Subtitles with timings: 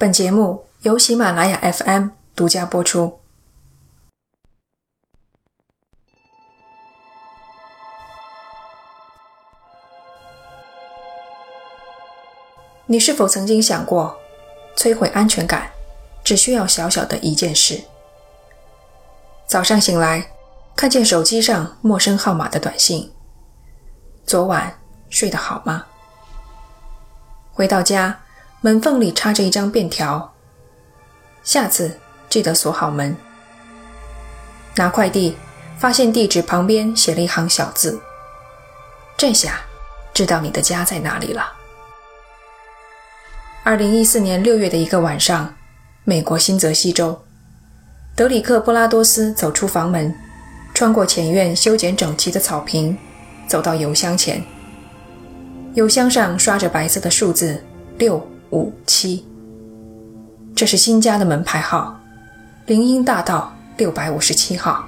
[0.00, 3.20] 本节目由喜马拉雅 FM 独家播出。
[12.86, 14.18] 你是否曾经想过，
[14.74, 15.70] 摧毁安全感
[16.24, 17.78] 只需要小小的一件事？
[19.46, 20.26] 早上醒来，
[20.74, 23.12] 看见手机上陌生号码的短信
[24.24, 24.80] ：“昨晚
[25.10, 25.84] 睡得好吗？”
[27.52, 28.18] 回到家。
[28.62, 30.34] 门缝里插着一张便条，
[31.42, 31.98] 下次
[32.28, 33.16] 记得锁好门。
[34.76, 35.34] 拿快递，
[35.78, 37.98] 发现地址旁边写了一行小字，
[39.16, 39.60] 这下
[40.12, 41.50] 知道你的家在哪里了。
[43.64, 45.54] 二零一四年六月的一个晚上，
[46.04, 47.18] 美国新泽西州，
[48.14, 50.14] 德里克·布拉多斯走出房门，
[50.74, 52.96] 穿过前院修剪整齐的草坪，
[53.48, 54.44] 走到邮箱前。
[55.72, 57.64] 邮箱上刷着白色的数字
[57.96, 58.29] 六。
[58.50, 59.24] 五七，
[60.56, 61.96] 这是新家的门牌号，
[62.66, 64.84] 林荫大道六百五十七号。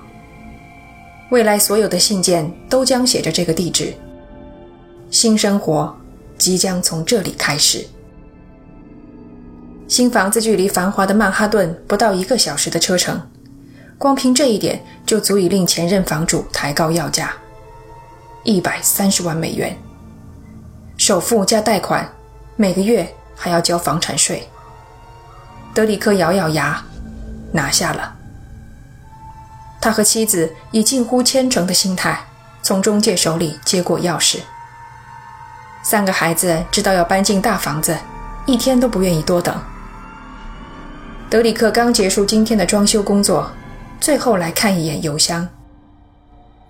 [1.30, 3.94] 未来所有的信件都将写着这个地址。
[5.10, 5.94] 新生活
[6.36, 7.86] 即将从这里开始。
[9.86, 13.20] 新房子距离繁华的曼哈顿不到一个小时的车程，
[13.96, 17.32] 光凭这一点就足以令前任房主抬高要价，
[18.42, 19.76] 一百三十万美元，
[20.96, 22.12] 首付加贷款，
[22.56, 23.08] 每个月。
[23.42, 24.48] 还要交房产税。
[25.74, 26.80] 德里克咬咬牙，
[27.50, 28.14] 拿下了。
[29.80, 32.24] 他和妻子以近乎虔诚的心态
[32.62, 34.38] 从中介手里接过钥匙。
[35.82, 37.98] 三个孩子知道要搬进大房子，
[38.46, 39.60] 一天都不愿意多等。
[41.28, 43.50] 德里克刚结束今天的装修工作，
[43.98, 45.48] 最后来看一眼邮箱，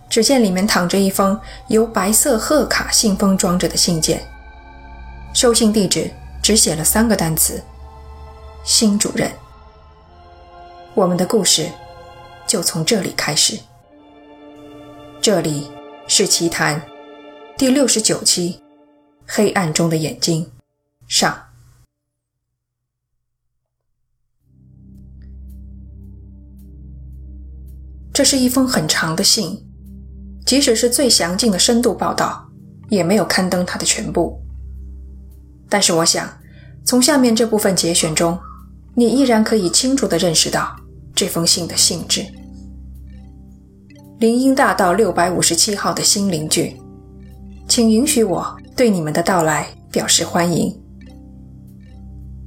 [0.08, 4.22] 只见里面躺着一封由白色贺卡信封装着的信件，
[5.34, 6.10] 收信地址。
[6.42, 7.62] 只写了三个单词
[8.66, 9.30] ：“新主任。”
[10.92, 11.70] 我们的故事
[12.46, 13.58] 就从这里开始。
[15.20, 15.70] 这里
[16.08, 16.82] 是奇谈
[17.56, 18.54] 第六十九期
[19.24, 20.44] 《黑暗中的眼睛》
[21.06, 21.46] 上。
[28.12, 29.64] 这是一封很长的信，
[30.44, 32.46] 即使是最详尽的深度报道，
[32.90, 34.41] 也没有刊登它的全部。
[35.72, 36.28] 但是我想，
[36.84, 38.38] 从下面这部分节选中，
[38.94, 40.76] 你依然可以清楚地认识到
[41.14, 42.22] 这封信的性质。
[44.18, 46.78] 林荫大道六百五十七号的新邻居，
[47.66, 50.78] 请允许我对你们的到来表示欢迎。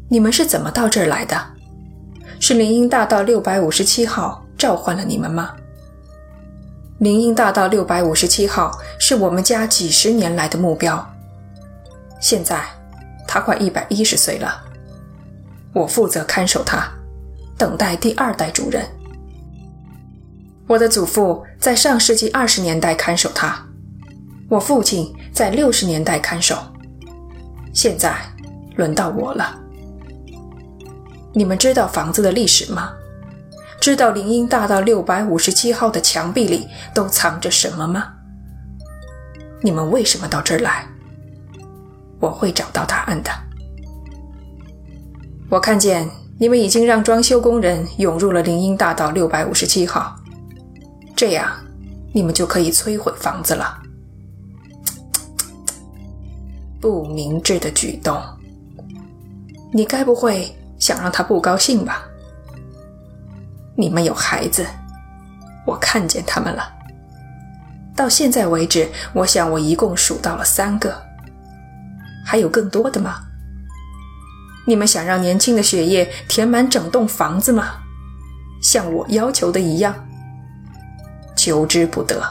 [0.07, 1.35] 你们是怎么到这儿来的？
[2.39, 5.55] 是林荫大道六百五十七号召唤了你们吗？
[6.99, 11.03] 林荫大道六百五十七号是我们家几十年来的目标，
[12.21, 12.63] 现在。
[13.35, 14.63] 他快一百一十岁了，
[15.73, 16.89] 我负责看守他，
[17.57, 18.87] 等待第二代主人。
[20.65, 23.61] 我的祖父在上世纪二十年代看守他，
[24.47, 26.55] 我父亲在六十年代看守，
[27.73, 28.15] 现在
[28.77, 29.59] 轮到我了。
[31.33, 32.93] 你们知道房子的历史吗？
[33.81, 38.13] 知道林荫大道六百五十七号的墙壁里都藏着什么吗？
[39.61, 40.87] 你们为什么到这儿来？
[42.25, 43.29] 我会找到答案的。
[45.47, 46.09] 我看见
[46.39, 50.15] 你们已经让装修工人涌入了林荫大道六百五十七号，
[51.15, 51.51] 这样
[52.11, 53.77] 你们就可以摧毁房子了。
[56.81, 58.19] 不明智的举动，
[59.71, 62.03] 你该不会想让他不高兴吧？
[63.75, 64.65] 你们有孩子，
[65.65, 66.67] 我看见他们了。
[67.95, 71.04] 到现在为止，我想我一共数到了三个。
[72.25, 73.21] 还有更多的吗？
[74.67, 77.75] 你们想让年轻的血液填满整栋房子吗？
[78.61, 79.93] 像我要求的一样？
[81.35, 82.23] 求之不得。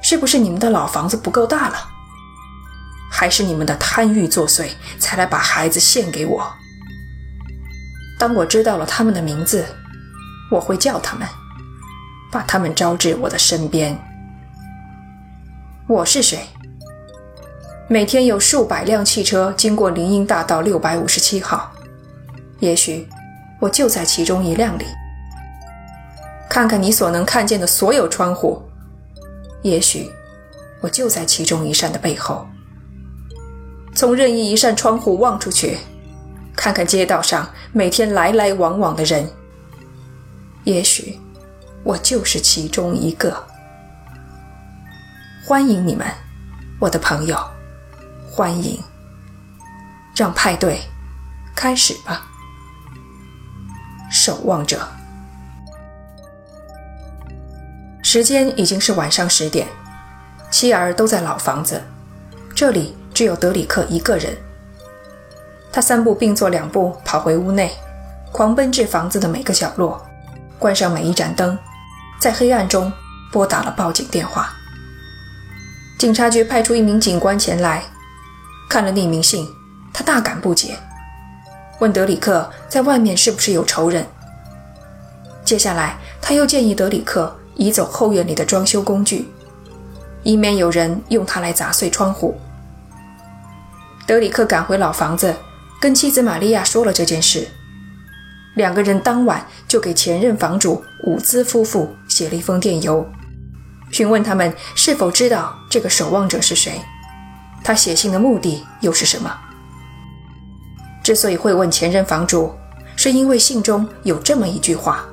[0.00, 1.76] 是不是你们的老房子不够大了？
[3.12, 6.50] 还是你们的贪欲作祟，才来把孩子献给我？
[8.18, 9.66] 当我知道了他们的名字，
[10.50, 11.28] 我会叫他们，
[12.32, 13.98] 把他们招至我的身边。
[15.86, 16.48] 我是谁？
[17.92, 21.72] 每天有数百辆汽车经过林荫大道六百五十七号，
[22.60, 23.04] 也许
[23.58, 24.84] 我就在其中一辆里。
[26.48, 28.62] 看看你所能看见的所有窗户，
[29.62, 30.08] 也许
[30.80, 32.46] 我就在其中一扇的背后。
[33.92, 35.76] 从任意一扇窗户望出去，
[36.54, 39.28] 看看街道上每天来来往往的人，
[40.62, 41.18] 也许
[41.82, 43.36] 我就是其中一个。
[45.44, 46.06] 欢迎你们，
[46.78, 47.36] 我的朋友。
[48.32, 48.80] 欢迎，
[50.14, 50.80] 让派对
[51.52, 52.24] 开始吧。
[54.08, 54.88] 守望者。
[58.04, 59.66] 时间已经是晚上十点，
[60.48, 61.82] 妻儿都在老房子，
[62.54, 64.36] 这里只有德里克一个人。
[65.72, 67.72] 他三步并作两步跑回屋内，
[68.30, 70.00] 狂奔至房子的每个角落，
[70.56, 71.58] 关上每一盏灯，
[72.20, 72.92] 在黑暗中
[73.32, 74.52] 拨打了报警电话。
[75.98, 77.82] 警察局派出一名警官前来，
[78.70, 79.44] 看了匿名信，
[79.92, 80.78] 他大感不解，
[81.80, 84.06] 问德里克在外面是不是有仇人。
[85.44, 89.28] 接下来，他又建议德里克移走后院里的装修工具，
[90.22, 92.38] 以免有人用它来砸碎窗户。
[94.06, 95.34] 德里克赶回老房子。
[95.80, 97.48] 跟妻子玛利亚说了这件事，
[98.54, 103.04] 两个人当晚就给前任房主伍兹夫妇写了一封电邮，
[103.90, 106.78] 询问他们是否知道这个守望者是谁，
[107.62, 109.30] 他写信的目的又是什么。
[111.02, 112.54] 之所以会问前任房主，
[112.96, 115.04] 是因为信中有这么一句话：“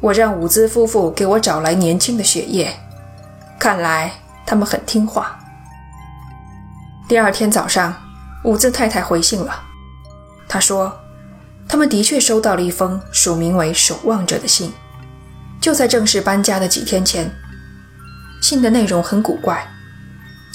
[0.00, 2.74] 我让伍兹夫妇给我找来年轻的血液，
[3.58, 4.12] 看来
[4.44, 5.38] 他们很听话。”
[7.08, 7.94] 第二天早上。
[8.44, 9.60] 伍兹太太回信了，
[10.46, 10.96] 她说
[11.66, 14.72] ：“他们的确收到了一封署名为‘守望者’的信，
[15.60, 17.28] 就在正式搬家的几天前。
[18.40, 19.66] 信的内容很古怪，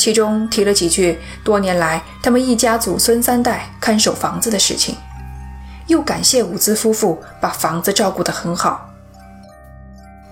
[0.02, 4.96] 其中提了几句多年来他们一家祖孙三代看守房子的事情，
[5.86, 8.90] 又感谢伍兹夫妇把房子照顾得很好。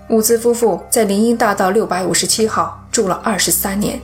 [0.08, 4.00] 伍兹夫妇在林荫大道六百五十七号住了二十三年，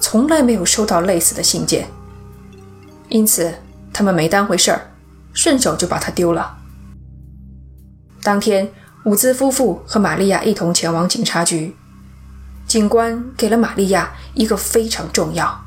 [0.00, 1.86] 从来没有收到类似的信件。”
[3.08, 3.54] 因此，
[3.92, 4.90] 他们没当回事儿，
[5.32, 6.58] 顺手就把它丢了。
[8.24, 8.68] 当天，
[9.04, 11.76] 伍兹夫妇和玛利亚一同前往警察局。
[12.76, 15.64] 警官给了玛利亚一个非常重要，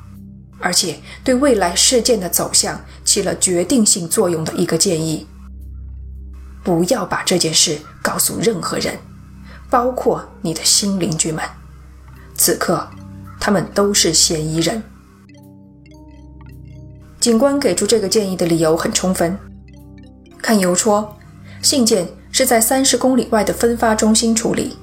[0.59, 5.25] 而且对未来事件的走向起了决定性作用的一个建议：
[6.63, 8.93] 不要把这件事告诉任何人，
[9.71, 11.43] 包括你的新邻居们。
[12.35, 12.87] 此刻，
[13.39, 14.83] 他们都是嫌疑人。
[17.19, 19.35] 警官给出这个建议的理由很充分。
[20.43, 21.17] 看邮戳，
[21.63, 24.77] 信件是在三十公里外的分发中心处理，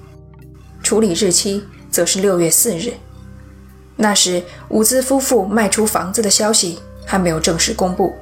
[0.82, 2.94] 处理日期则是六月四日。
[3.96, 8.14] 那时，伍兹夫妇卖出房子的消息还没有正式公布，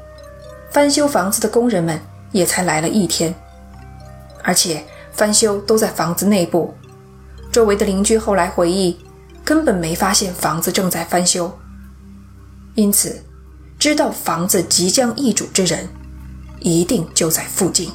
[0.71, 2.01] 翻修房子的工人们
[2.31, 3.35] 也才来了一天，
[4.43, 6.75] 而且翻修都在房子内部。
[7.51, 8.99] 周围的邻居后来回忆，
[9.45, 11.53] 根本没发现房子正在翻修，
[12.75, 13.23] 因此。
[13.77, 15.87] 知道房子即将易主之人，
[16.61, 17.91] 一定就在附近。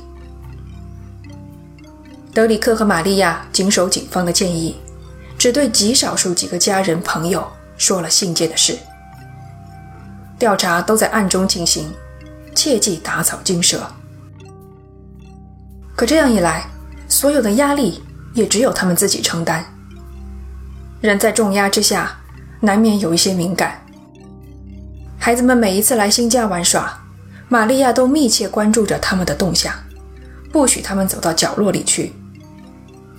[2.31, 4.75] 德里克和玛利亚谨守警方的建议，
[5.39, 8.77] 只对极少数几个家人朋友说了信件的事。
[10.37, 11.89] 调查都在暗中进行，
[12.53, 13.89] 切忌打草惊蛇。
[15.95, 16.65] 可这样一来，
[17.07, 18.03] 所有的压力
[18.33, 19.65] 也只有他们自己承担。
[20.99, 22.17] 人在重压之下，
[22.59, 23.81] 难免有一些敏感。
[25.17, 27.01] 孩子们每一次来新家玩耍，
[27.47, 29.73] 玛利亚都密切关注着他们的动向，
[30.51, 32.13] 不许他们走到角落里去。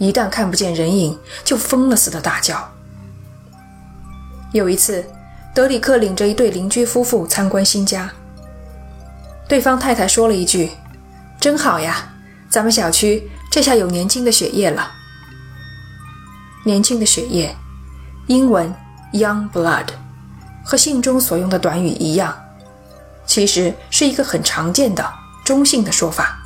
[0.00, 2.73] 一旦看不见人影，就疯了似的大叫。
[4.50, 5.05] 有一次，
[5.55, 8.11] 德里克领着一对邻居夫妇参观新家，
[9.47, 10.70] 对方太太说了一句
[11.38, 12.14] ：“真好呀，
[12.49, 14.90] 咱们小区这下有年轻的血液了。”
[16.64, 17.54] 年轻的血液，
[18.26, 18.75] 英文
[19.12, 19.87] “young blood”。
[20.64, 22.35] 和信中所用的短语一样，
[23.26, 25.12] 其实是一个很常见的
[25.45, 26.38] 中性的说法，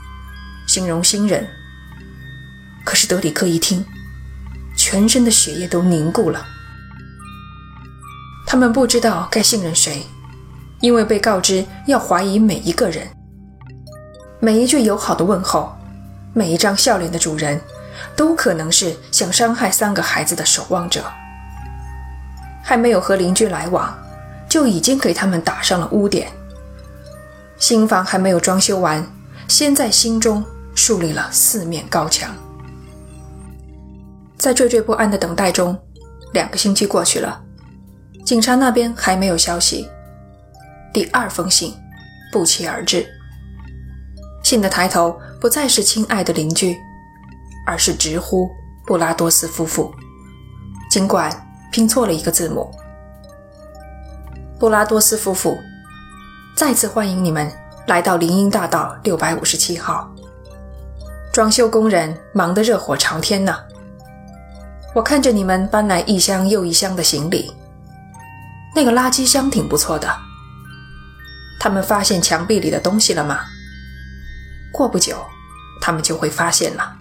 [0.67, 1.47] 形容新人。
[2.85, 3.85] 可是德里克一听，
[4.77, 6.47] 全身的血液都凝固了。
[8.47, 10.07] 他们不知道该信任谁，
[10.81, 13.09] 因为被告知要怀疑每一个人，
[14.41, 15.75] 每一句友好的问候，
[16.33, 17.61] 每一张笑脸的主人，
[18.15, 21.05] 都可能是想伤害三个孩子的守望者。
[22.63, 23.97] 还没有和邻居来往。
[24.47, 26.31] 就已经给他们打上了污点。
[27.59, 29.05] 新房还没有装修完，
[29.49, 30.45] 先在心中
[30.77, 32.33] 树立了四面高墙。
[34.45, 35.75] 在惴惴不安的等待中，
[36.35, 37.43] 两个星期过去了，
[38.27, 39.89] 警察那边还没有消息。
[40.93, 41.73] 第二封信
[42.31, 43.07] 不期而至，
[44.43, 46.77] 信的抬头不再是“亲爱的邻居”，
[47.67, 48.47] 而是直呼
[48.85, 49.91] 布拉多斯夫妇，
[50.91, 51.33] 尽管
[51.73, 52.71] 拼错了一个字母。
[54.59, 55.57] 布拉多斯夫妇，
[56.55, 57.51] 再次欢迎你们
[57.87, 60.15] 来到林荫大道六百五十七号。
[61.33, 63.57] 装修工人忙得热火朝天呢。
[64.95, 67.53] 我看着你们搬来一箱又一箱的行李，
[68.77, 70.09] 那个垃圾箱挺不错的。
[71.59, 73.41] 他们发现墙壁里的东西了吗？
[74.73, 75.17] 过不久，
[75.81, 76.97] 他们就会发现了。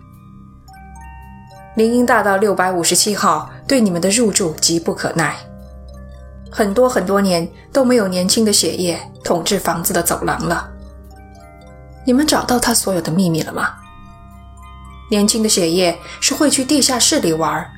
[1.75, 5.35] 林荫大道六百五十七号对你们的入住急不可耐，
[6.49, 10.67] 很多很多年都没有年轻的血液统治房子的走廊了。
[12.05, 13.75] 你们找到他所有的秘密了吗？
[15.11, 17.69] 年轻的血液是会去地下室里玩，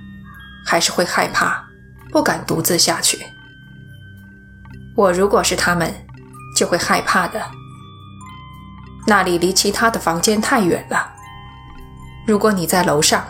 [0.66, 1.64] 还是会害怕，
[2.12, 3.26] 不敢独自下去？
[4.96, 5.94] 我如果是他们，
[6.58, 7.42] 就会害怕的。
[9.08, 11.14] 那里离其他的房间太远了。
[12.28, 13.24] 如果你在楼上。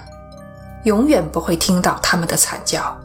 [0.86, 2.96] 永远不会听到他们的惨叫。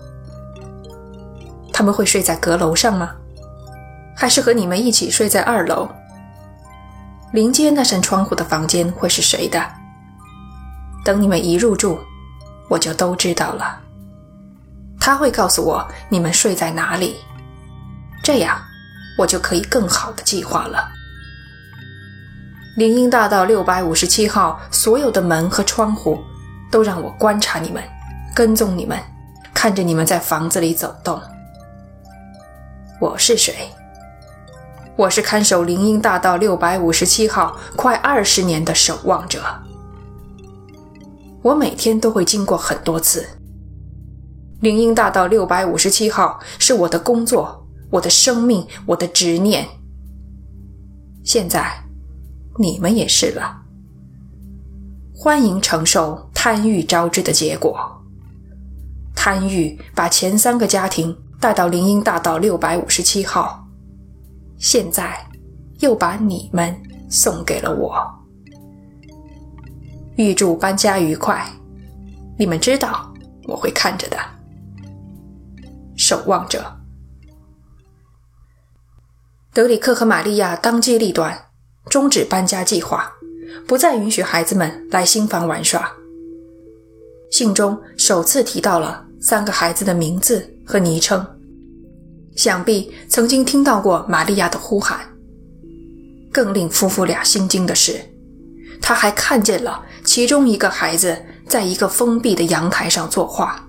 [1.72, 3.10] 他们会睡在阁楼上吗？
[4.14, 5.88] 还是和你们一起睡在二楼？
[7.32, 9.66] 临街那扇窗户的房间会是谁的？
[11.02, 11.98] 等你们一入住，
[12.68, 13.80] 我就都知道了。
[15.00, 17.16] 他会告诉我你们睡在哪里，
[18.22, 18.60] 这样
[19.18, 20.88] 我就可以更好的计划了。
[22.76, 26.22] 林荫大道六百五十七号所有的门和窗户。
[26.70, 27.82] 都让我观察你们，
[28.32, 28.96] 跟踪你们，
[29.52, 31.20] 看着你们在房子里走动。
[33.00, 33.68] 我是谁？
[34.94, 39.42] 我是看守林荫大道六百五十七号快二十年的守望者。
[41.42, 43.26] 我每天都会经过很多次。
[44.60, 49.66] 林荫大道六百五十七号是我的工作，我的生命，我的执念。
[51.24, 51.82] 现在，
[52.58, 53.62] 你们也是了。
[55.14, 57.74] 欢迎承受贪欲招致的结果。
[59.14, 63.66] 贪欲把前三个家庭带到林荫大道六百五十七号，
[64.58, 65.26] 现在
[65.78, 66.74] 又把你们
[67.08, 67.98] 送给了我。
[70.16, 71.46] 预祝搬家愉快！
[72.38, 73.10] 你们知道
[73.44, 74.18] 我会看着的。
[76.02, 76.64] 守望者，
[79.52, 81.50] 德里克和玛利亚当机立断，
[81.90, 83.12] 终止搬家计划。
[83.66, 85.92] 不再允许孩子们来新房玩耍。
[87.30, 91.24] 信中首次提到了三个孩子的名字和昵称，
[92.34, 95.00] 想必曾经听到过玛利亚的呼喊。
[96.32, 98.00] 更令夫妇俩心惊的是，
[98.80, 101.14] 他还看见了其中一个孩子
[101.46, 103.66] 在一个封闭的阳台上作画。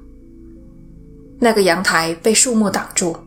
[1.44, 3.18] 那个阳台被树木挡住，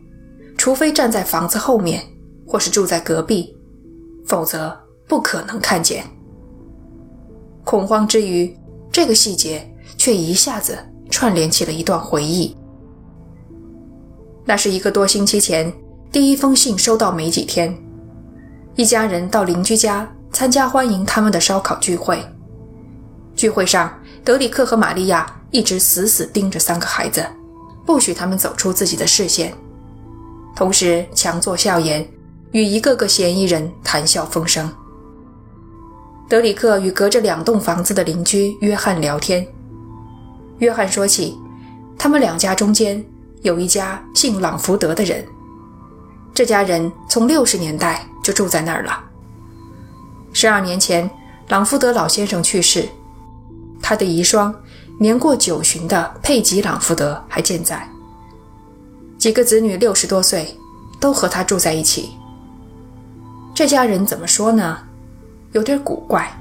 [0.57, 2.01] 除非站在房子后面，
[2.47, 3.53] 或是住在隔壁，
[4.25, 4.73] 否则
[5.09, 6.05] 不可能看见。
[7.65, 8.57] 恐慌之余，
[8.93, 9.69] 这个细节
[9.99, 10.79] 却一下子
[11.11, 12.57] 串联起了一段回忆。
[14.45, 15.73] 那是一个多星期前，
[16.13, 17.77] 第一封信收到没几天，
[18.77, 22.25] 一家人到邻居家参加欢迎他们的烧烤聚会。
[23.35, 23.93] 聚会上，
[24.23, 27.27] 德里克和玛利亚一直死死盯着三个孩子，
[27.87, 29.53] 不许他们走出自己的视线，
[30.57, 32.07] 同时强作笑颜，
[32.53, 34.71] 与一个个嫌疑人谈笑风生。
[36.29, 39.47] 德里克与隔着两栋房子的邻居约翰聊天。
[40.59, 41.37] 约翰说起，
[41.99, 43.05] 他们两家中间
[43.43, 45.23] 有一家姓朗福德的人，
[46.33, 49.05] 这家人从六十年代就住在那儿了。
[50.33, 51.09] 十二年前，
[51.49, 52.89] 朗福德老先生去世，
[53.83, 54.53] 他的遗孀
[54.99, 57.89] 年过九旬的佩吉·朗福德还健在，
[59.19, 60.57] 几个子女六十多岁，
[61.01, 62.11] 都和他住在一起。
[63.55, 64.79] 这家人怎么说呢？
[65.53, 66.33] 有点古怪，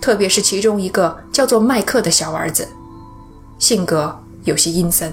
[0.00, 2.68] 特别是其中一个叫做麦克的小儿子，
[3.58, 5.12] 性格有些阴森。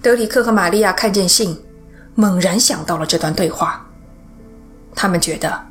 [0.00, 1.56] 德里克和玛利亚看见信，
[2.14, 3.86] 猛然想到了这段对话。
[4.94, 5.66] 他们觉得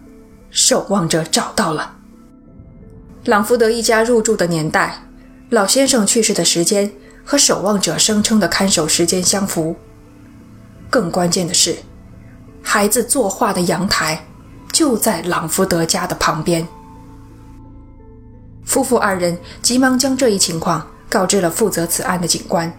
[0.50, 1.96] 守望者找到了
[3.26, 5.04] 朗福德一家入住的年代，
[5.50, 6.92] 老先生去世的时间
[7.24, 9.76] 和守望者声称的看守时间相符。
[10.90, 11.78] 更关键的是，
[12.64, 14.26] 孩子作画的阳台。
[14.72, 16.66] 就在朗福德家的旁边。
[18.64, 22.72] 夫妇二人急忙将这一情况告知了负责此案的警官。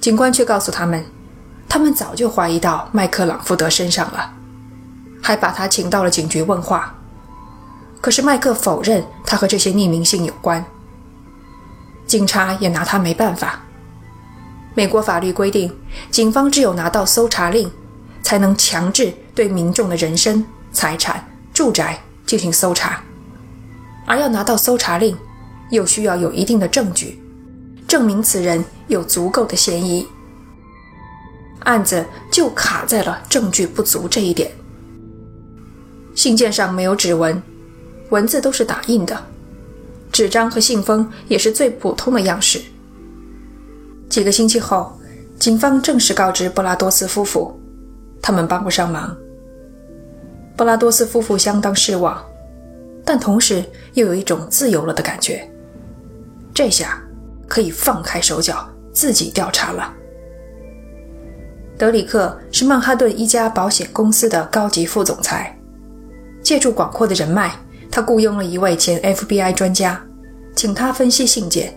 [0.00, 1.04] 警官却告诉他们，
[1.68, 4.32] 他们早就怀疑到麦克朗福德身上了，
[5.22, 6.92] 还把他请到了警局问话。
[8.04, 10.62] 可是麦克否认他和这些匿名信有关。
[12.06, 13.64] 警察也拿他没办法。
[14.74, 15.74] 美国法律规定，
[16.10, 17.66] 警方只有拿到搜查令，
[18.22, 20.44] 才能强制对民众的人身。
[20.70, 23.02] 财产、住宅进行搜查，
[24.06, 25.16] 而要拿到搜查令，
[25.70, 27.18] 又需要有一定的证据，
[27.88, 30.06] 证明此人有足够的嫌疑。
[31.60, 34.50] 案子就卡在了证据不足这一点。
[36.14, 37.42] 信件上没有指纹，
[38.10, 39.16] 文字都是打印的，
[40.12, 42.60] 纸张和信封也是最普通的样式。
[44.08, 44.96] 几个星期后，
[45.38, 47.60] 警方正式告知布拉多斯夫妇。
[48.22, 49.14] 他们帮不上忙。
[50.56, 52.24] 布拉多斯夫妇相当失望，
[53.04, 55.46] 但同时又有一种自由了的感觉。
[56.54, 57.02] 这下
[57.46, 59.92] 可以放开手脚，自己调查了。
[61.76, 65.54] 德里克是曼哈顿一家保险公司的高级副总裁，
[66.42, 67.54] 借助广阔的人脉，
[67.94, 70.04] 他雇佣了一位前 FBI 专家，
[70.56, 71.72] 请他分析信件。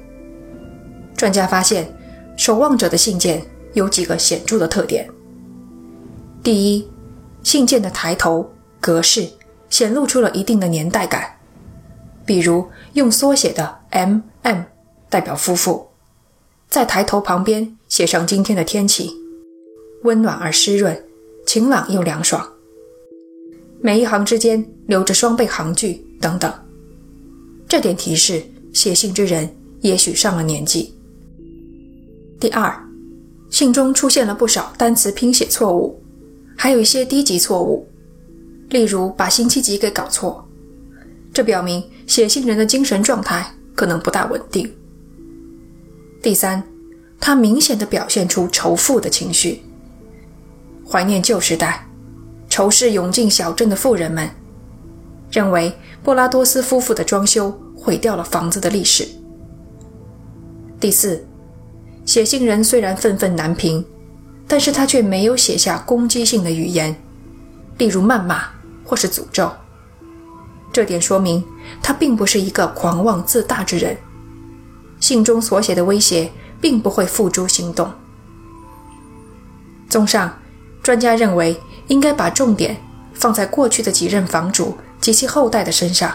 [1.15, 1.87] 专家发现，
[2.35, 5.07] 守望者的信件有几个显著的特点：
[6.41, 6.89] 第一，
[7.43, 8.51] 信件的抬头。
[8.79, 9.27] 格式
[9.69, 11.37] 显露出了一定的年代感，
[12.25, 14.61] 比如用缩写的 M.M
[15.09, 15.87] 代表夫妇，
[16.67, 19.11] 在抬头旁边写上今天的天气，
[20.03, 21.03] 温暖而湿润，
[21.45, 22.47] 晴朗又凉爽。
[23.81, 26.51] 每一行之间留着双倍行距等等，
[27.67, 28.43] 这点提示
[28.73, 29.49] 写信之人
[29.81, 30.93] 也许上了年纪。
[32.39, 32.75] 第二，
[33.49, 36.01] 信中出现了不少单词拼写错误，
[36.55, 37.87] 还有一些低级错误。
[38.69, 40.45] 例如把星期几给搞错，
[41.33, 44.69] 这表明写信人的精神状态可能不大稳定。
[46.21, 46.61] 第三，
[47.19, 49.61] 他明显的表现出仇富的情绪，
[50.85, 51.87] 怀念旧时代，
[52.49, 54.29] 仇视涌进小镇的富人们，
[55.31, 59.07] 认为布拉多斯夫妇的装修毁掉了房子的历史。
[60.79, 61.25] 第四，
[62.05, 63.83] 写信人虽然愤愤难平，
[64.47, 66.95] 但是他却没有写下攻击性的语言，
[67.77, 68.43] 例如谩骂。
[68.89, 69.51] 或是诅咒，
[70.71, 71.43] 这点说明
[71.83, 73.97] 他并不是一个狂妄自大之人。
[74.97, 76.31] 信中所写的威胁
[76.61, 77.91] 并不会付诸行动。
[79.89, 80.33] 综上，
[80.81, 82.77] 专家认为应该把重点
[83.13, 86.13] 放在过去的几任房主及其后代的身上。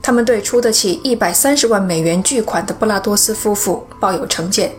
[0.00, 4.74] 他们对出得起一百三十万美元巨款的布拉多斯夫妇抱有成见，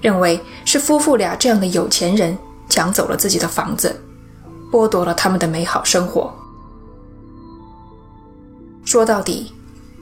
[0.00, 2.36] 认为是夫妇俩这样的有钱人
[2.68, 4.00] 抢走了自己的房子。
[4.70, 6.34] 剥夺了他们的美好生活。
[8.84, 9.52] 说到底，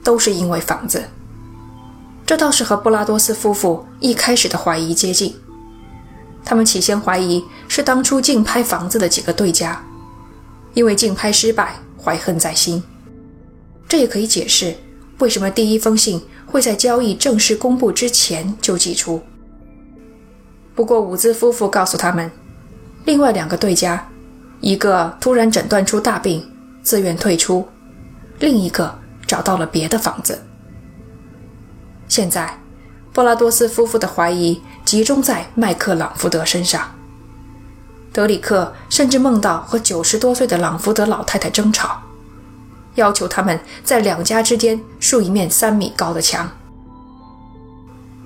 [0.03, 1.05] 都是因为房子。
[2.25, 5.37] 这倒是和布拉多斯夫妇一开始的怀疑接近。
[6.43, 9.85] 他们起先怀疑是当初竞拍房子的几个对家，
[10.75, 12.83] 因为竞拍失败，怀恨在心。
[13.89, 14.75] 这也可以解释
[15.19, 19.23] 为什么第一封信会在交易正式公布之前就寄出。
[20.75, 22.31] 不过，伍兹夫妇告诉他们，
[23.05, 24.09] 另外两个对家。
[24.61, 26.43] 一个突然诊断出大病，
[26.83, 27.67] 自愿退出；
[28.39, 30.41] 另一个找到了别的房子。
[32.07, 32.59] 现在，
[33.13, 36.89] 布拉多斯夫妇的怀疑集中在麦克朗福德身上。
[38.13, 42.03] 德里克甚至梦到和九十多岁的朗福德老太太争吵，
[42.97, 46.49] 要求他们在两家之间竖一面三米高的墙。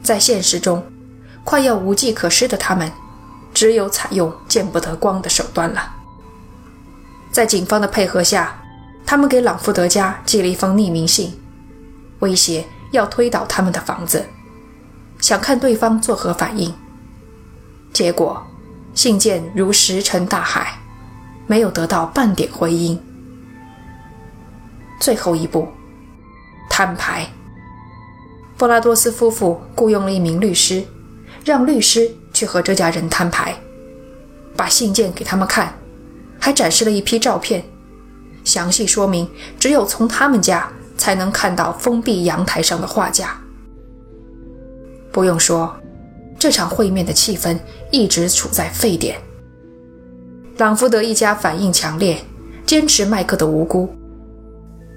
[0.03, 0.85] 在现实中，
[1.45, 2.91] 快要无计可施的他们，
[3.55, 5.95] 只有采用见不得光的手段了。
[7.31, 8.61] 在警方的配合下，
[9.05, 11.39] 他们给朗福德家寄了一封匿名信，
[12.21, 14.25] 威胁要推倒他们的房子，
[15.21, 16.73] 想看对方作何反应。
[17.93, 18.46] 结果，
[18.97, 20.81] 信件如石沉大海，
[21.47, 22.99] 没有得到半点回音。
[24.99, 25.69] 最后一步，
[26.71, 27.29] 摊牌。
[28.57, 30.83] 布拉多斯夫妇雇佣了一名律师，
[31.45, 33.55] 让律师去和这家人摊牌，
[34.57, 35.75] 把信件给他们看。
[36.41, 37.63] 还展示了一批照片，
[38.45, 39.29] 详细说明
[39.59, 43.39] 只有从他们家才能看到封闭阳台上的画架。
[45.13, 45.77] 不用说，
[46.47, 47.59] 这场会面的气氛
[47.91, 49.19] 一直处在沸点。
[50.59, 52.17] 朗福德一家反应强烈，
[52.65, 53.89] 坚持麦克的无辜，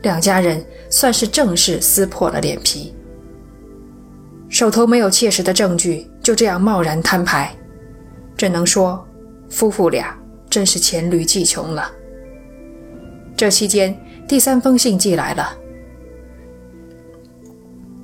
[0.03, 2.93] 两家人算是正式撕破了脸皮。
[4.47, 7.51] 手头没有切实的证据，就这样贸然摊牌，
[8.37, 9.03] 只能说
[9.49, 10.15] 夫妇俩。
[10.51, 11.91] 真是黔驴技穷了。
[13.35, 15.57] 这期间，第三封信寄来了。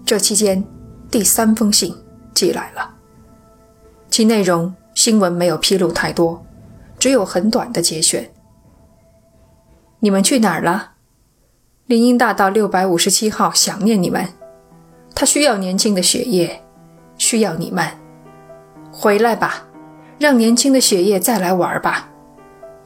[0.04, 0.64] 这期间，
[1.12, 1.96] 第三封信
[2.34, 2.95] 寄来了，
[4.16, 6.42] 其内容新闻没有披露太多，
[6.98, 8.32] 只有很短的节选。
[10.00, 10.94] 你们去哪儿了？
[11.88, 14.26] 林荫大道六百五十七号想念你们，
[15.14, 16.64] 他需要年轻的血液，
[17.18, 17.86] 需要你们，
[18.90, 19.66] 回来吧，
[20.18, 22.10] 让年轻的血液再来玩吧。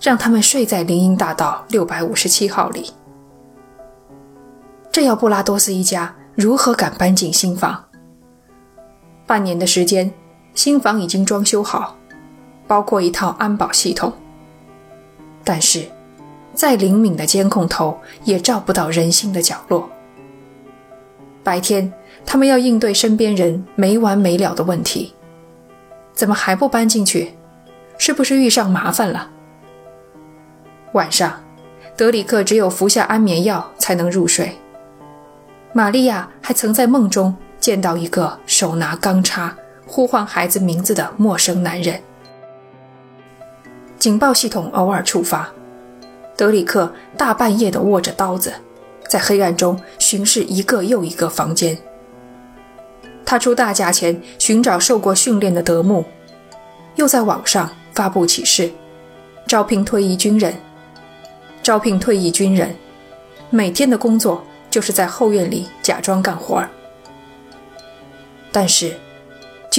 [0.01, 2.91] 让他们睡在林荫大道六百五十七号里。
[4.91, 7.85] 这要布拉多斯一家如何敢搬进新房？
[9.27, 10.11] 半年的时间，
[10.59, 11.95] 新房已经装修好，
[12.67, 14.11] 包括一套安保系统。
[15.41, 15.85] 但是，
[16.53, 19.89] 再灵敏的监控头也照不到人心的角落。
[21.45, 21.93] 白天，
[22.25, 25.13] 他们要应对身边人没完没了的问题，
[26.11, 27.37] 怎么还不搬进去？
[27.97, 29.29] 是不是遇上麻烦了？
[30.91, 31.41] 晚上，
[31.95, 34.57] 德里克只有服下安眠药才能入睡。
[35.71, 39.55] 玛利亚还曾在梦中见到一个手拿钢叉
[39.89, 41.99] 呼唤孩子名字的陌生男人。
[43.97, 45.49] 警报系统偶尔触发，
[46.37, 48.53] 德里克大半夜的握着刀子，
[49.07, 51.75] 在黑暗中巡视一个又一个房间。
[53.25, 56.05] 他出大价钱寻找受过训练的德牧，
[56.95, 58.71] 又在网上发布启事，
[59.47, 60.53] 招聘退役军人。
[61.63, 62.75] 招聘退役军人，
[63.49, 66.69] 每天的工作就是在后院里假装干活儿。
[68.51, 68.95] 但是，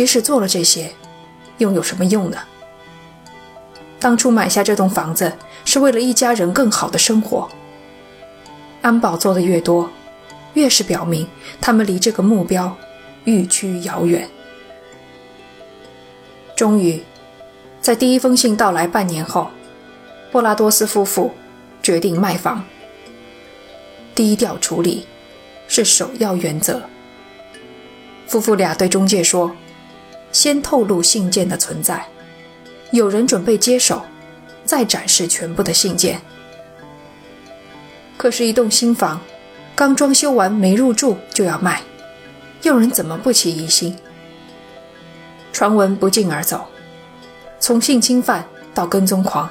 [0.01, 0.91] 即使做了这些，
[1.59, 2.39] 又有什么用呢？
[3.99, 5.31] 当初买下这栋房子
[5.67, 7.47] 是为了一家人更好的生活。
[8.81, 9.91] 安保做的越多，
[10.55, 11.29] 越是表明
[11.61, 12.75] 他们离这个目标
[13.25, 14.27] 愈趋遥远。
[16.57, 17.03] 终于，
[17.83, 19.51] 在第一封信到来半年后，
[20.33, 21.31] 波拉多斯夫妇
[21.83, 22.65] 决定卖房。
[24.15, 25.07] 低调处理
[25.69, 26.81] 是首要原则。
[28.27, 29.55] 夫妇俩对中介说
[30.33, 32.05] ：“先透露信件的存在。”
[32.93, 34.03] 有人准备接手，
[34.65, 36.21] 再展示全部的信件。
[38.17, 39.21] 可是，一栋新房
[39.77, 41.83] 刚装修完没入住就要卖，
[42.63, 43.97] 有人怎么不起疑心？
[45.53, 46.67] 传闻不胫而走，
[47.61, 49.49] 从性侵犯到跟踪狂，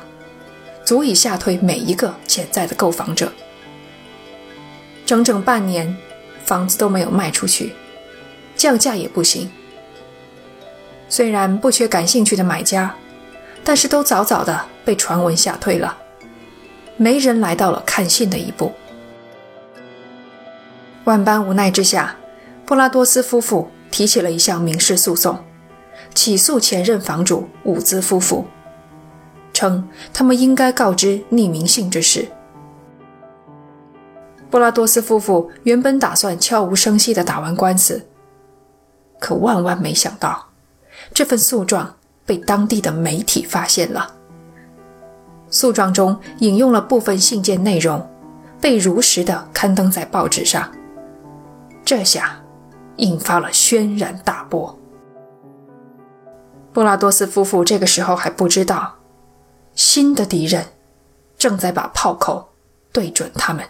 [0.83, 3.31] 足以吓退每一个潜在的购房者。
[5.05, 5.95] 整整半年，
[6.43, 7.73] 房子都没有卖出去，
[8.55, 9.49] 降价也不行。
[11.10, 12.95] 虽然不缺感兴趣的买家。
[13.62, 15.95] 但是都早早的被传闻吓退了，
[16.98, 18.72] 没人来到了看信的一步。
[21.04, 22.15] 万般无奈之下，
[22.65, 25.38] 布拉多斯夫妇提起了一项民事诉讼，
[26.15, 28.45] 起诉前任房主伍兹夫妇，
[29.54, 32.28] 称他们应该告知匿名信之事。
[34.50, 38.08] 布拉多斯夫妇原本打算悄无声息地打完官司，
[39.19, 40.48] 可万万没想到，
[41.19, 41.93] 这份诉状。
[42.25, 44.13] 被当地的媒体发现了，
[45.49, 48.08] 诉状中引用了部分信件内容，
[48.62, 50.71] 被如实的刊登在报纸上。
[51.84, 52.39] 这下
[52.97, 54.79] 引发了轩然大波。
[56.71, 58.93] 布拉多斯夫妇这个时候还不知道，
[59.73, 60.63] 新的敌人
[61.36, 62.47] 正在把炮口
[62.93, 63.65] 对准他们。